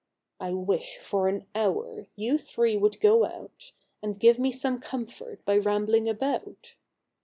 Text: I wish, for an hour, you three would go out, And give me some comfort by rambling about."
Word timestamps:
I 0.39 0.51
wish, 0.53 0.97
for 0.97 1.27
an 1.27 1.45
hour, 1.53 2.07
you 2.15 2.39
three 2.39 2.75
would 2.75 2.99
go 2.99 3.23
out, 3.23 3.71
And 4.01 4.19
give 4.19 4.39
me 4.39 4.51
some 4.51 4.79
comfort 4.79 5.45
by 5.45 5.59
rambling 5.59 6.09
about." 6.09 6.73